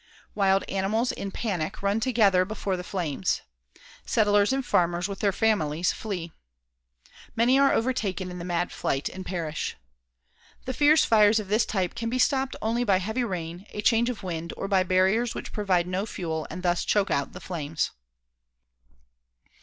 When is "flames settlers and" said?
2.83-4.65